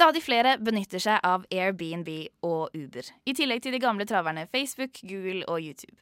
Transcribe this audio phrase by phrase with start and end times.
[0.00, 2.06] Stadig flere benytter seg av Airbnb
[2.48, 5.98] og Uber, i tillegg til de gamle traverne Facebook, Google og YouTube.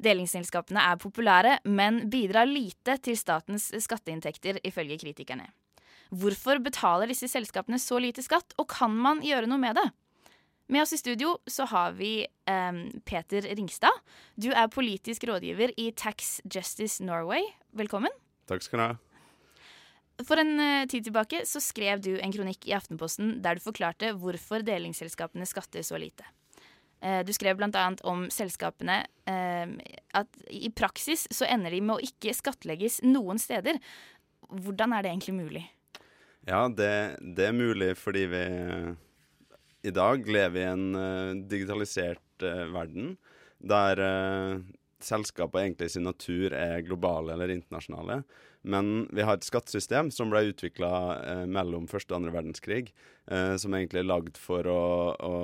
[0.00, 5.50] Delingsselskapene er populære, men bidrar lite til statens skatteinntekter, ifølge kritikerne.
[6.08, 9.90] Hvorfor betaler disse selskapene så lite skatt, og kan man gjøre noe med det?
[10.72, 14.04] Med oss i studio så har vi eh, Peter Ringstad.
[14.40, 17.44] Du er politisk rådgiver i Tax Justice Norway.
[17.76, 18.22] Velkommen.
[18.48, 18.94] Takk skal du ha.
[20.22, 24.12] For en uh, tid tilbake så skrev du en kronikk i Aftenposten der du forklarte
[24.14, 26.26] hvorfor delingsselskapene skatter så lite.
[27.02, 27.86] Uh, du skrev bl.a.
[28.06, 29.74] om selskapene uh,
[30.14, 33.80] at i praksis så ender de med å ikke skattlegges noen steder.
[34.54, 35.64] Hvordan er det egentlig mulig?
[36.46, 38.44] Ja, det, det er mulig fordi vi
[39.88, 43.14] i dag lever i en digitalisert verden
[43.64, 44.00] der
[45.04, 48.20] selskaper egentlig i sin natur er globale eller internasjonale.
[48.64, 52.94] Men vi har et skattesystem som ble utvikla eh, mellom første og andre verdenskrig,
[53.28, 54.84] eh, som egentlig er lagd for å,
[55.20, 55.34] å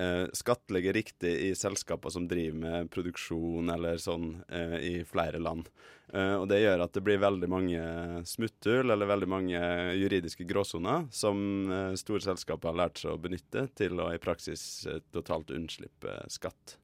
[0.00, 5.68] eh, skattlegge riktig i selskaper som driver med produksjon eller sånn eh, i flere land.
[6.14, 7.84] Eh, og det gjør at det blir veldig mange
[8.26, 9.62] smutthull eller veldig mange
[10.00, 14.86] juridiske gråsoner som eh, store selskaper har lært seg å benytte til å i praksis
[15.12, 16.78] totalt unnslippe skatt.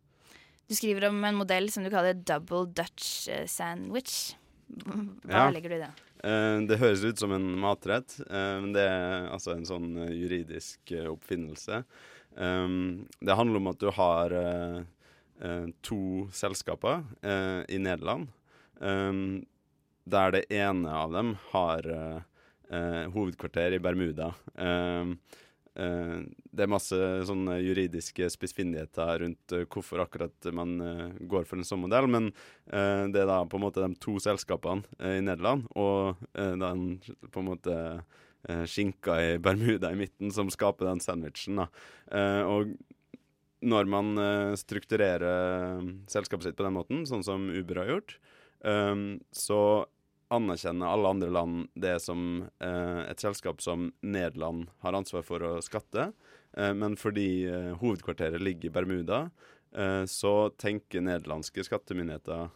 [0.68, 4.34] Du skriver om en modell som du kaller double Dutch sandwich.
[4.66, 5.50] Hva ja.
[5.54, 5.92] legger du i det?
[6.26, 10.10] Uh, det høres ut som en matrett, uh, men det er altså en sånn uh,
[10.10, 11.84] juridisk oppfinnelse.
[12.36, 14.32] Det handler om at du har
[15.80, 16.00] to
[16.36, 16.98] selskaper
[17.72, 18.26] i Nederland,
[18.76, 21.88] der det ene av dem har
[23.14, 24.34] hovedkvarter i Bermuda.
[25.76, 26.24] Uh,
[26.56, 26.96] det er masse
[27.28, 32.30] sånne juridiske spissfindigheter rundt uh, hvorfor akkurat man uh, går for en sånn modell, men
[32.66, 36.80] det er da på en måte de to selskapene i Nederland og den
[37.30, 37.76] på en måte
[38.66, 41.60] skinka i Bermuda i midten som skaper den sandwichen.
[41.62, 41.68] da.
[42.50, 42.72] og
[43.62, 44.10] når man
[44.58, 48.16] strukturerer selskapet sitt på den måten, sånn som Uber har gjort,
[49.30, 49.60] så
[50.34, 55.52] anerkjenner alle andre land det som eh, et selskap som Nederland har ansvar for å
[55.64, 56.10] skatte.
[56.56, 59.20] Eh, men fordi eh, hovedkvarteret ligger i Bermuda,
[59.76, 62.48] eh, så tenker nederlandske skattemyndigheter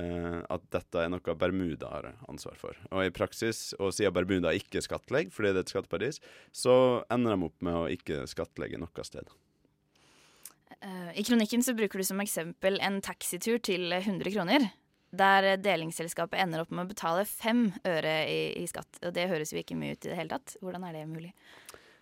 [0.00, 2.80] eh, at dette er noe Bermuda har ansvar for.
[2.90, 6.74] Og i praksis, og siden Bermuda ikke skattlegger fordi det er et skatteparadis, så
[7.12, 9.28] ender de opp med å ikke skattlegge noe sted.
[10.80, 14.70] Uh, I kronikken så bruker du som eksempel en taxitur til 100 kroner
[15.10, 19.00] der delingsselskapet ender opp med å betale fem øre i, i, skatt.
[19.02, 20.56] Og det høres jo ikke mye ut i det hele tatt.
[20.62, 21.32] Hvordan er det mulig?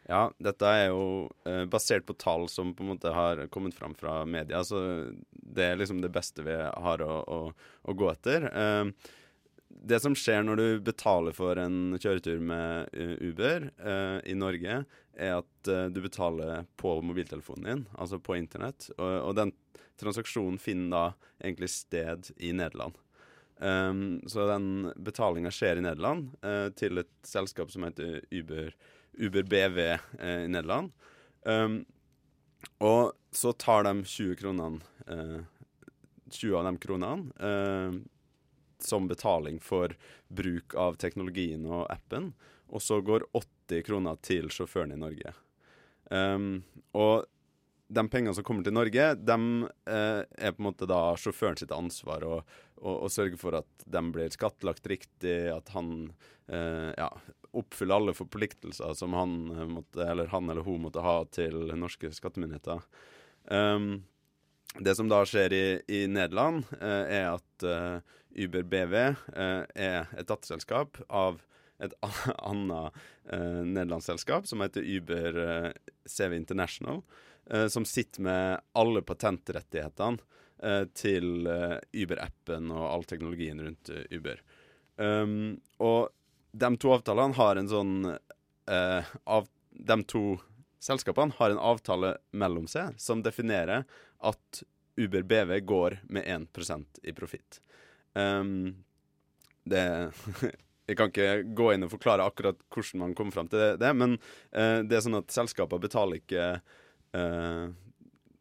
[0.09, 3.97] Ja, dette er jo eh, basert på tall som på en måte har kommet fram
[3.97, 4.63] fra media.
[4.65, 4.81] Så
[5.33, 7.41] det er liksom det beste vi har å, å,
[7.85, 8.49] å gå etter.
[8.49, 9.13] Eh,
[9.69, 14.81] det som skjer når du betaler for en kjøretur med uh, Uber uh, i Norge,
[15.19, 18.89] er at uh, du betaler på mobiltelefonen din, altså på internett.
[18.97, 19.53] Og, og den
[20.01, 21.05] transaksjonen finner da
[21.43, 22.97] egentlig sted i Nederland.
[23.59, 28.75] Um, så den betalinga skjer i Nederland uh, til et selskap som heter Uber,
[29.19, 30.93] Uber BV i Nederland.
[31.43, 31.81] Um,
[32.83, 34.81] og så tar de 20 kronene
[35.11, 35.43] uh,
[36.31, 38.05] 20 av de kronene
[38.85, 39.95] som betaling for
[40.29, 42.33] bruk av teknologien og appen.
[42.69, 45.35] Og så går 80 kroner til sjåføren i Norge.
[46.13, 46.63] Um,
[46.97, 47.27] og
[47.89, 49.37] de pengene som kommer til Norge, de
[49.89, 52.35] eh, er på en måte da sjåføren sitt ansvar å,
[52.77, 56.11] å, å, sørge for at de blir skattlagt riktig, at han
[56.53, 57.09] eh, ja,
[57.57, 62.13] oppfyller alle forpliktelser som han, eh, måtte, eller han eller hun måtte ha til norske
[62.13, 62.85] skattemyndigheter.
[63.49, 64.05] Um,
[64.77, 70.11] det som da skjer i, i Nederland, eh, er at uh, Uber BV uh, er
[70.13, 71.41] et datterselskap av
[71.83, 71.95] et
[72.51, 72.93] annet
[73.33, 75.73] uh, nederlandsselskap som heter Uber
[76.09, 77.03] CV International
[77.51, 80.19] eh, som sitter med alle patentrettighetene
[80.63, 84.43] eh, til eh, Uber-appen og all teknologien rundt eh, Uber.
[84.97, 86.11] Um, og
[86.59, 90.23] de to avtalene har en sånn eh, av, De to
[90.83, 93.87] selskapene har en avtale mellom seg som definerer
[94.19, 94.63] at
[94.99, 97.61] Uber BV går med 1% i profitt.
[98.15, 98.85] Um,
[99.65, 99.85] det
[100.89, 104.17] Jeg kan ikke gå inn og forklare akkurat hvordan man kommer fram til det, men
[104.57, 106.51] uh, det er sånn at selskapene betaler ikke
[107.17, 107.73] Uh,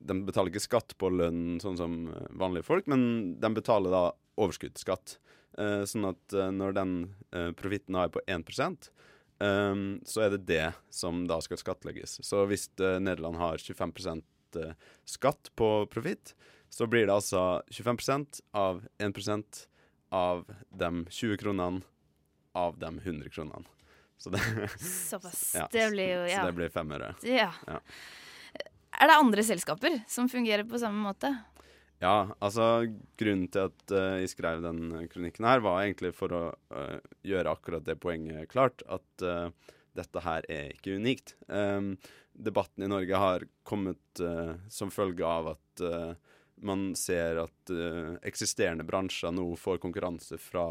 [0.07, 1.95] de betaler ikke skatt på lønn sånn som
[2.40, 3.01] vanlige folk, men
[3.40, 4.04] de betaler da
[4.38, 5.18] overskuddsskatt.
[5.57, 6.92] Eh, sånn at uh, når den
[7.33, 8.45] eh, profitten er på 1
[9.39, 12.19] um, så er det det som da skal skattlegges.
[12.25, 14.24] Så hvis Nederland har 25%
[15.06, 16.34] skatt på profitt,
[16.69, 19.66] så blir det altså 25% av 1%
[20.10, 21.81] av de 20 kronene
[22.57, 23.66] av de 100 kronene.
[24.18, 24.42] Så det,
[24.81, 25.56] Såpass.
[25.56, 27.13] Ja, Det blir jo så det blir femmere.
[27.28, 27.51] ja.
[27.68, 27.81] Ja.
[28.98, 31.30] Er det andre selskaper som fungerer på samme måte?
[32.04, 32.86] Ja, altså
[33.18, 37.56] grunnen til at uh, jeg skrev den kronikken her, var egentlig for å uh, gjøre
[37.58, 39.50] akkurat det poenget klart, at uh,
[39.98, 41.34] dette her er ikke unikt.
[41.50, 41.96] Um,
[42.38, 46.14] debatten i Norge har kommet eh, som følge av at eh,
[46.66, 50.68] man ser at eh, eksisterende bransjer nå får konkurranse fra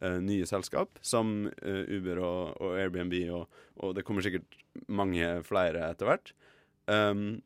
[0.00, 4.58] eh, nye selskap, som eh, Uber og, og Airbnb, og, og det kommer sikkert
[4.88, 6.32] mange flere etter hvert.
[6.86, 7.42] Um,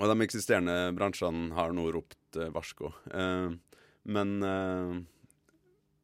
[0.00, 2.92] og de eksisterende bransjene har nå ropt eh, varsko.
[3.14, 3.50] Eh,
[4.02, 5.02] men, eh,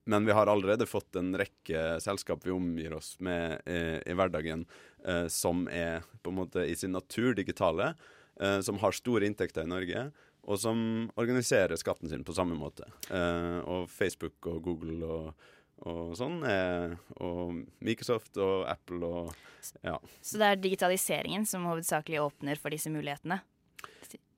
[0.09, 4.67] men vi har allerede fått en rekke selskap vi omgir oss med eh, i hverdagen,
[5.05, 7.95] eh, som er på en måte i sin natur digitale,
[8.41, 10.09] eh, som har store inntekter i Norge,
[10.49, 10.81] og som
[11.21, 12.87] organiserer skatten sin på samme måte.
[13.69, 15.49] Og Facebook og Google og,
[15.85, 16.39] og sånn,
[17.21, 19.35] og Microsoft og Apple og
[19.83, 19.99] ja.
[20.23, 23.43] Så det er digitaliseringen som hovedsakelig åpner for disse mulighetene?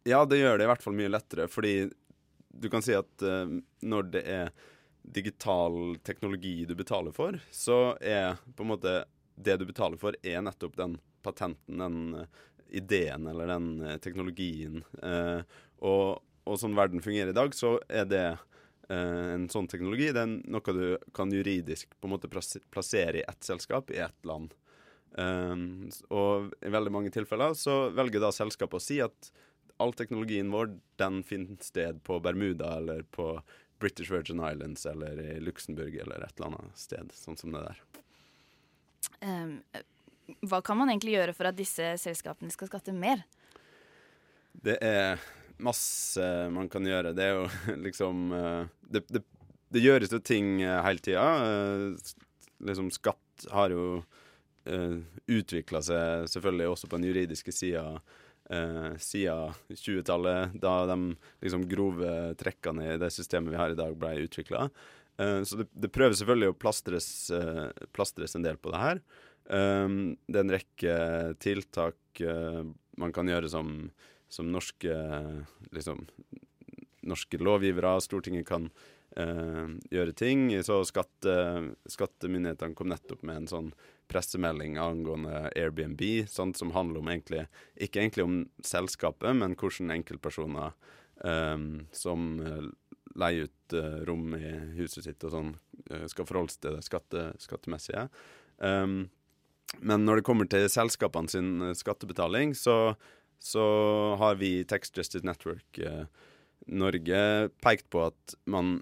[0.08, 1.75] Ja, det gjør det i hvert fall mye lettere, fordi
[2.50, 3.50] du kan si at uh,
[3.85, 4.52] når det er
[5.02, 8.94] digital teknologi du betaler for, så er på en måte
[9.41, 14.85] det du betaler for, er nettopp den patenten, den uh, ideen eller den uh, teknologien.
[15.81, 18.25] Og, og sånn verden fungerer i dag, så er det
[18.91, 23.47] en sånn teknologi det er noe du kan juridisk på en måte plassere i ett
[23.47, 24.50] selskap, i ett land.
[26.11, 29.31] Og i veldig mange tilfeller så velger da selskapet å si at
[29.80, 33.32] all teknologien vår den finner sted på Bermuda eller på
[33.80, 37.80] British Virgin Islands eller i Luxembourg eller et eller annet sted, sånn som det der.
[39.24, 39.54] Um,
[40.46, 43.24] hva kan man egentlig gjøre for at disse selskapene skal skatte mer?
[44.52, 45.20] Det er
[45.62, 47.14] masse man kan gjøre.
[47.16, 49.24] Det er jo liksom eh, Det, det,
[49.70, 51.28] det gjøres jo ting eh, hele tida.
[51.46, 52.16] Eh,
[52.60, 54.02] Liksom skatt har jo
[55.32, 57.94] utvikla seg selvfølgelig også på den juridiske sida
[58.52, 60.99] uh, siden 20-tallet, da de
[61.43, 64.69] liksom grove trekkene i det systemet vi har i dag, ble utvikla.
[65.20, 69.00] så det, det prøver selvfølgelig å plastres, eh, plastres en del på det her.
[69.50, 70.94] Um, det er en rekke
[71.43, 72.62] tiltak eh,
[73.00, 73.73] man kan gjøre som,
[74.31, 74.94] som norske
[75.75, 76.05] liksom,
[77.02, 77.97] norske lovgivere.
[78.05, 78.69] Stortinget kan
[79.19, 80.49] eh, gjøre ting.
[80.67, 81.35] Så skatte,
[81.91, 83.73] skattemyndighetene kom nettopp med en sånn
[84.10, 87.46] pressemelding angående Airbnb, sant, som handler om egentlig
[87.76, 90.74] Ikke egentlig om selskapet, men hvordan enkeltpersoner
[91.24, 92.66] um, som eh,
[93.20, 95.54] leier ut uh, rom i huset sitt og sånn,
[95.90, 98.04] eh, skal forholde seg til det skatte, skattemessige.
[98.58, 99.10] Um,
[99.78, 102.94] men når det kommer til selskapene sin skattebetaling, så,
[103.38, 103.64] så
[104.20, 106.06] har vi Tax Justice Network uh,
[106.70, 108.80] Norge pekt på at man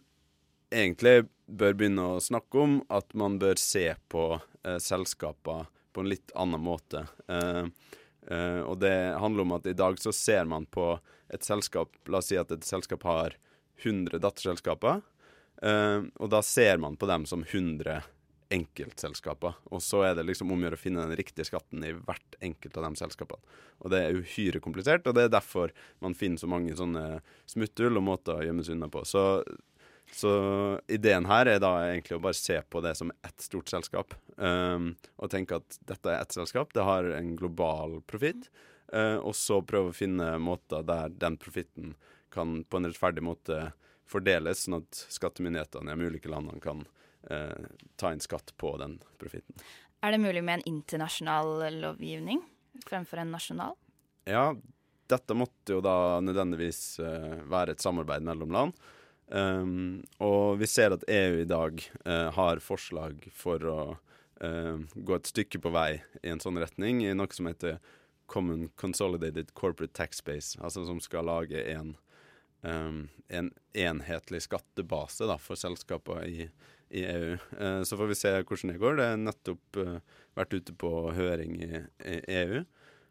[0.71, 6.11] egentlig bør begynne å snakke om at man bør se på eh, selskaper på en
[6.11, 7.07] litt annen måte.
[7.27, 7.65] Eh,
[8.29, 10.97] eh, og det handler om at i dag så ser man på
[11.29, 13.37] et selskap La oss si at et selskap har
[13.83, 15.03] 100 datterselskaper.
[15.63, 18.03] eh, og da ser man på dem som 100
[18.49, 19.59] enkeltselskaper.
[19.73, 22.39] Og så er det liksom om å gjøre å finne den riktige skatten i hvert
[22.45, 23.57] enkelt av de selskapene.
[23.85, 25.75] Og det er uhyre komplisert, og det er derfor
[26.05, 27.21] man finner så mange sånne
[27.51, 29.05] smutthull og måter å gjemme seg unna på.
[29.09, 29.43] Så,
[30.13, 30.31] så
[30.89, 34.15] ideen her er da egentlig å bare se på det som ett stort selskap.
[34.37, 38.49] Um, og tenke at dette er ett selskap, det har en global profitt.
[38.93, 41.93] Uh, og så prøve å finne måter der den profitten
[42.33, 43.61] kan på en rettferdig måte
[44.09, 46.85] fordeles, sånn at skattemyndighetene i de ulike landene kan
[47.31, 47.69] uh,
[48.01, 49.61] ta inn skatt på den profitten.
[50.01, 52.41] Er det mulig med en internasjonal lovgivning
[52.87, 53.75] fremfor en nasjonal?
[54.29, 54.53] Ja,
[55.09, 58.89] dette måtte jo da nødvendigvis uh, være et samarbeid mellom land.
[59.29, 63.81] Um, og vi ser at EU i dag uh, har forslag for å
[64.41, 67.77] uh, gå et stykke på vei i en sånn retning, i noe som heter
[68.29, 71.95] Common Consolidated Corporate Tax Base, altså som skal lage en,
[72.63, 76.49] um, en enhetlig skattebase da, for selskaper i,
[76.89, 77.37] i EU.
[77.57, 78.99] Uh, så får vi se hvordan det går.
[78.99, 79.97] Det er nettopp eh,
[80.37, 82.63] vært ute på høring i, i EU.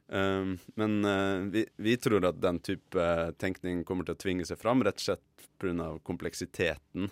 [0.07, 3.07] Um, men eh, vi, vi tror at den type
[3.41, 5.89] tenkning kommer til å tvinge seg fram, rett og slett pga.
[6.03, 7.09] kompleksiteten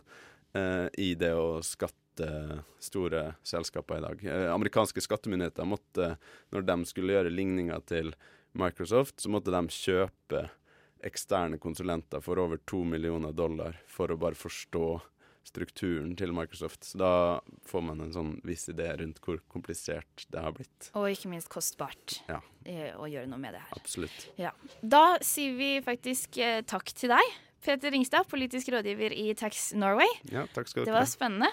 [0.56, 4.24] eh, i det å skatte store selskaper i dag.
[4.24, 6.14] Eh, amerikanske skattemyndigheter måtte,
[6.56, 8.14] når de skulle gjøre ligninger til
[8.56, 10.46] Microsoft, så måtte de kjøpe
[11.06, 14.88] eksterne konsulenter for over to millioner dollar for å bare forstå
[15.48, 16.84] strukturen til Microsoft.
[16.90, 17.12] Så da
[17.70, 20.90] får man en sånn viss idé rundt hvor komplisert det har blitt.
[20.98, 22.42] Og ikke minst kostbart Ja.
[22.66, 23.78] eh, å gjøre noe med det her.
[23.80, 24.30] Absolutt.
[24.42, 24.52] Ja.
[24.82, 27.36] Da sier vi faktisk eh, takk til deg,
[27.66, 30.10] Peter Ringstad, politisk rådgiver i Tax Norway.
[30.30, 30.92] Ja, takk skal du ha.
[30.92, 31.50] Det var spennende.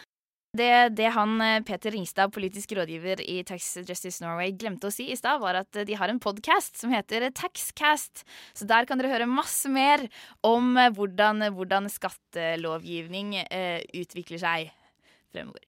[0.53, 5.07] Det, det, han eh, Peter Ringstad, politisk rådgiver i Tax Justice Norway, glemte å si
[5.09, 8.27] i stad, var at de har en podkast som heter Taxcast.
[8.53, 10.05] Så der kan dere høre masse mer
[10.45, 14.73] om hvordan, hvordan skattelovgivning eh, utvikler seg
[15.33, 15.61] fremover.